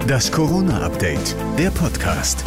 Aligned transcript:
Das 0.00 0.32
Corona-Update, 0.32 1.36
der 1.58 1.70
Podcast. 1.70 2.44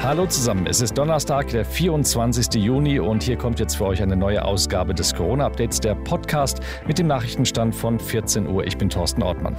Hallo 0.00 0.26
zusammen, 0.26 0.66
es 0.66 0.80
ist 0.80 0.96
Donnerstag, 0.96 1.48
der 1.48 1.64
24. 1.64 2.62
Juni 2.62 2.98
und 3.00 3.22
hier 3.22 3.36
kommt 3.36 3.60
jetzt 3.60 3.76
für 3.76 3.86
euch 3.86 4.02
eine 4.02 4.16
neue 4.16 4.44
Ausgabe 4.44 4.94
des 4.94 5.14
Corona-Updates, 5.14 5.80
der 5.80 5.94
Podcast 5.94 6.60
mit 6.86 6.98
dem 6.98 7.06
Nachrichtenstand 7.06 7.74
von 7.74 7.98
14 7.98 8.46
Uhr. 8.46 8.66
Ich 8.66 8.78
bin 8.78 8.90
Thorsten 8.90 9.22
Ortmann. 9.22 9.56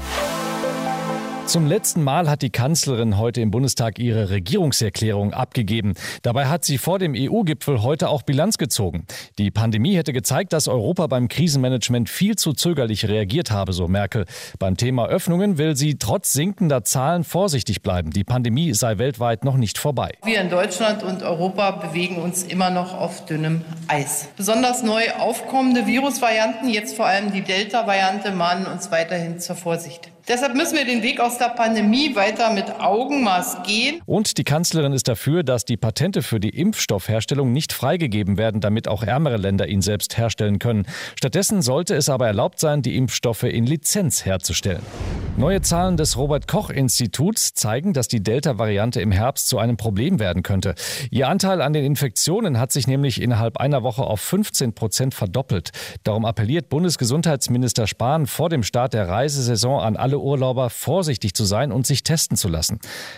Zum 1.46 1.68
letzten 1.68 2.04
Mal 2.04 2.30
hat 2.30 2.41
die 2.41 2.50
Kanzlerin 2.50 3.18
heute 3.18 3.41
im 3.41 3.52
Bundestag 3.52 4.00
ihre 4.00 4.30
Regierungserklärung 4.30 5.34
abgegeben. 5.34 5.94
Dabei 6.21 6.48
hat 6.48 6.64
sie 6.64 6.77
vor 6.77 7.00
dem 7.00 7.14
EU-Gipfel 7.16 7.84
heute 7.84 8.08
auch 8.08 8.23
Bilanz 8.23 8.58
gezogen. 8.58 9.05
Die 9.38 9.52
Pandemie 9.52 9.95
hätte 9.95 10.14
gezeigt, 10.14 10.54
dass 10.54 10.70
Europa 10.70 11.05
beim 11.08 11.27
Krisenmanagement 11.27 12.09
viel 12.09 12.38
zu 12.38 12.54
zögerlich 12.54 13.08
reagiert 13.08 13.52
habe, 13.52 13.73
so 13.73 13.90
Merkel. 13.90 14.26
Beim 14.58 14.77
Thema 14.77 15.08
Öffnungen 15.08 15.58
will 15.58 15.76
sie 15.76 16.00
trotz 16.00 16.32
sinkender 16.32 16.86
Zahlen 16.86 17.26
vorsichtig 17.26 17.82
bleiben. 17.84 18.12
Die 18.12 18.23
Pandemie 18.23 18.73
sei 18.73 18.98
weltweit 18.98 19.44
noch 19.44 19.58
nicht 19.58 19.78
vorbei. 19.78 20.14
Wir 20.23 20.39
in 20.39 20.50
Deutschland 20.50 21.03
und 21.03 21.23
Europa 21.23 21.72
bewegen 21.72 22.22
uns 22.22 22.44
immer 22.44 22.70
noch 22.70 22.98
auf 22.98 23.25
dünnem 23.25 23.62
Eis. 23.88 24.30
Besonders 24.38 24.81
neu 24.81 25.03
aufkommende 25.20 25.86
Virusvarianten, 25.86 26.70
jetzt 26.70 26.95
vor 26.95 27.05
allem 27.05 27.34
die 27.34 27.41
Delta-Variante, 27.41 28.31
mahnen 28.31 28.66
uns 28.66 28.91
weiterhin 28.91 29.39
zur 29.39 29.58
Vorsicht. 29.58 30.12
Deshalb 30.27 30.55
müssen 30.55 30.77
wir 30.77 30.86
den 30.86 31.04
Weg 31.04 31.20
aus 31.20 31.38
der 31.38 31.50
Pandemie 31.50 32.16
weiter 32.16 32.54
mit 32.54 32.80
Augenmaß 32.80 33.64
gehen. 33.64 34.02
Und 34.05 34.38
die 34.38 34.45
Kanzlerin 34.45 34.94
ist 34.94 35.09
dafür, 35.09 35.44
dass 35.44 35.66
die 35.66 35.76
Patente 35.76 36.22
für 36.22 36.40
die 36.40 36.50
Impfstoffherstellung 36.50 37.52
nicht 37.52 37.73
freigegeben 37.73 38.38
werden, 38.38 38.62
damit 38.62 38.88
auch 38.88 39.04
ärmere 39.04 39.36
Länder 39.36 39.67
ihn 39.67 39.81
selbst 39.81 40.17
herstellen 40.17 40.59
können. 40.59 40.86
Stattdessen 41.17 41.62
sollte 41.62 41.95
es 41.95 42.08
aber 42.08 42.28
erlaubt 42.28 42.59
sein, 42.59 42.81
die 42.81 42.95
Impfstoffe 42.95 43.44
in 43.44 43.66
Lizenz 43.66 44.23
herzustellen. 44.23 44.84
Neue 45.36 45.62
Zahlen 45.62 45.98
des 45.98 46.16
Robert 46.16 46.48
Koch 46.48 46.70
Instituts 46.70 47.55
zeigen, 47.55 47.94
dass 47.94 48.08
die 48.08 48.22
Delta-Variante 48.22 49.02
im 49.02 49.12
Herbst 49.12 49.48
zu 49.48 49.58
einem 49.58 49.78
Problem 49.78 50.20
werden 50.20 50.44
könnte. 50.44 50.75
Ihr 51.09 51.28
Anteil 51.28 51.59
an 51.64 51.73
den 51.73 51.84
Infektionen 51.84 52.59
hat 52.59 52.72
sich 52.72 52.86
nämlich 52.86 53.20
innerhalb 53.20 53.58
einer 53.58 53.81
Woche 53.81 54.03
auf 54.03 54.22
15 54.22 54.73
Prozent 54.73 55.16
verdoppelt. 55.16 55.72
Darum 56.03 56.25
appelliert 56.25 56.70
Bundesgesundheitsminister 56.70 57.88
Spahn 57.88 58.28
vor 58.28 58.50
dem 58.50 58.62
Start 58.62 58.94
der 58.94 59.09
Reisesaison 59.09 59.80
an 59.80 59.95
alle 59.95 60.20
Urlauber, 60.20 60.70
vorsichtig 60.70 61.34
zu 61.34 61.45
sein 61.45 61.72
und 61.72 61.88
sich 61.88 62.03
testen 62.03 62.38
zu 62.38 62.47
lassen. 62.47 62.78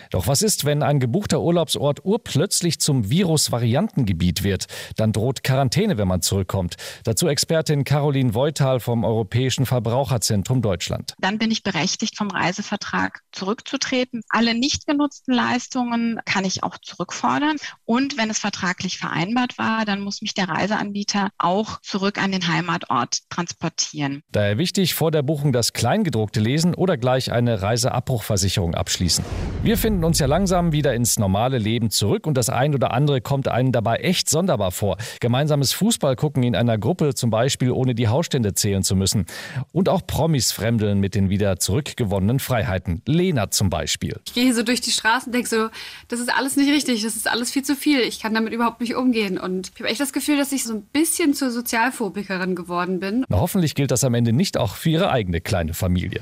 Doch 0.09 0.25
was 0.25 0.41
ist, 0.41 0.63
wenn 0.63 0.83
ein 0.83 1.01
gebuchter 1.01 1.41
Urlaubsort 1.41 2.05
urplötzlich 2.05 2.79
zum 2.79 3.09
Virus-Variantengebiet 3.09 4.41
wird? 4.41 4.67
Dann 4.95 5.11
droht 5.11 5.43
Quarantäne, 5.43 5.97
wenn 5.97 6.07
man 6.07 6.21
zurückkommt. 6.21 6.75
Dazu 7.03 7.27
Expertin 7.27 7.83
Caroline 7.83 8.33
Voital 8.33 8.79
vom 8.79 9.03
Europäischen 9.03 9.65
Verbraucherzentrum 9.65 10.61
Deutschland. 10.61 11.13
Dann 11.19 11.39
bin 11.39 11.51
ich 11.51 11.61
berechtigt, 11.61 12.04
berechtigt, 12.05 12.17
vom 12.17 12.29
Reisevertrag 12.29 13.21
zurückzutreten. 13.31 14.21
Alle 14.29 14.53
nicht 14.53 14.87
genutzten 14.87 15.33
Leistungen 15.33 16.19
kann 16.25 16.45
ich 16.45 16.63
auch 16.63 16.77
zurückfordern. 16.77 17.57
Und 17.85 18.17
wenn 18.17 18.29
es 18.29 18.39
vertraglich 18.39 18.97
vereinbart 18.97 19.57
war, 19.57 19.85
dann 19.85 20.01
muss 20.01 20.21
mich 20.21 20.33
der 20.33 20.49
Reiseanbieter 20.49 21.29
auch 21.37 21.81
zurück 21.81 22.21
an 22.21 22.31
den 22.31 22.47
Heimatort 22.47 23.19
transportieren. 23.29 24.21
Daher 24.31 24.57
wichtig, 24.57 24.93
vor 24.93 25.11
der 25.11 25.23
Buchung 25.23 25.51
das 25.51 25.73
Kleingedruckte 25.73 26.39
lesen 26.39 26.75
oder 26.75 26.97
gleich 26.97 27.31
eine 27.31 27.61
Reiseabbruchversicherung 27.61 28.75
abschließen. 28.75 29.25
Wir 29.63 29.77
finden 29.77 30.03
uns 30.03 30.19
ja 30.19 30.27
langsam 30.27 30.71
wieder 30.71 30.93
ins 30.93 31.17
normale 31.17 31.57
Leben 31.57 31.89
zurück 31.89 32.27
und 32.27 32.37
das 32.37 32.49
ein 32.49 32.73
oder 32.73 32.91
andere 32.91 33.21
kommt 33.21 33.47
einem 33.47 33.71
dabei 33.71 33.97
echt 33.97 34.29
sonderbar 34.29 34.71
vor. 34.71 34.97
Gemeinsames 35.19 35.73
Fußball 35.73 36.15
gucken 36.15 36.43
in 36.43 36.55
einer 36.55 36.77
Gruppe 36.77 37.15
zum 37.15 37.29
Beispiel, 37.29 37.71
ohne 37.71 37.95
die 37.95 38.07
Hausstände 38.07 38.53
zählen 38.53 38.83
zu 38.83 38.95
müssen. 38.95 39.25
Und 39.71 39.89
auch 39.89 40.05
Promis 40.05 40.51
fremdeln 40.51 40.99
mit 40.99 41.15
den 41.15 41.29
wieder 41.29 41.57
zurück 41.57 41.94
gewonnenen 41.95 42.39
Freiheiten. 42.39 43.01
Lena 43.05 43.51
zum 43.51 43.69
Beispiel. 43.69 44.19
Ich 44.25 44.33
gehe 44.33 44.53
so 44.53 44.63
durch 44.63 44.81
die 44.81 44.91
Straßen 44.91 45.27
und 45.27 45.33
denke 45.33 45.49
so, 45.49 45.69
das 46.07 46.19
ist 46.19 46.33
alles 46.33 46.55
nicht 46.55 46.71
richtig, 46.71 47.03
das 47.03 47.15
ist 47.15 47.27
alles 47.27 47.51
viel 47.51 47.63
zu 47.63 47.75
viel. 47.75 47.99
Ich 48.01 48.19
kann 48.19 48.33
damit 48.33 48.53
überhaupt 48.53 48.81
nicht 48.81 48.95
umgehen. 48.95 49.37
Und 49.37 49.71
ich 49.73 49.81
habe 49.81 49.89
echt 49.89 49.99
das 49.99 50.13
Gefühl, 50.13 50.37
dass 50.37 50.51
ich 50.51 50.63
so 50.63 50.73
ein 50.73 50.83
bisschen 50.83 51.33
zur 51.33 51.51
Sozialphobikerin 51.51 52.55
geworden 52.55 52.99
bin. 52.99 53.25
Na, 53.29 53.39
hoffentlich 53.39 53.75
gilt 53.75 53.91
das 53.91 54.03
am 54.03 54.13
Ende 54.13 54.33
nicht 54.33 54.57
auch 54.57 54.75
für 54.75 54.89
Ihre 54.89 55.11
eigene 55.11 55.41
kleine 55.41 55.73
Familie. 55.73 56.21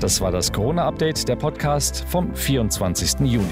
Das 0.00 0.20
war 0.20 0.32
das 0.32 0.52
Corona-Update, 0.52 1.28
der 1.28 1.36
Podcast 1.36 2.04
vom 2.08 2.34
24. 2.34 3.20
Juni. 3.20 3.46